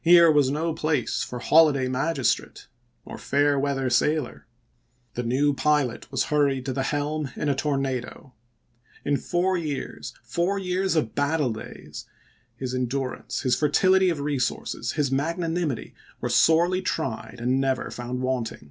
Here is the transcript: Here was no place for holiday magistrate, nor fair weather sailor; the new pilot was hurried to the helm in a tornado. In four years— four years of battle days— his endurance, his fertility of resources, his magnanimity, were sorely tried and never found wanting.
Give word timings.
Here 0.00 0.30
was 0.30 0.48
no 0.48 0.72
place 0.72 1.24
for 1.24 1.40
holiday 1.40 1.88
magistrate, 1.88 2.68
nor 3.04 3.18
fair 3.18 3.58
weather 3.58 3.90
sailor; 3.90 4.46
the 5.14 5.24
new 5.24 5.54
pilot 5.54 6.08
was 6.12 6.26
hurried 6.30 6.64
to 6.66 6.72
the 6.72 6.84
helm 6.84 7.32
in 7.34 7.48
a 7.48 7.54
tornado. 7.56 8.32
In 9.04 9.16
four 9.16 9.58
years— 9.58 10.14
four 10.34 10.56
years 10.56 10.94
of 10.94 11.16
battle 11.16 11.52
days— 11.52 12.04
his 12.60 12.76
endurance, 12.76 13.40
his 13.40 13.56
fertility 13.56 14.08
of 14.08 14.20
resources, 14.20 14.92
his 14.92 15.10
magnanimity, 15.10 15.96
were 16.20 16.28
sorely 16.28 16.80
tried 16.80 17.38
and 17.40 17.60
never 17.60 17.90
found 17.90 18.20
wanting. 18.22 18.70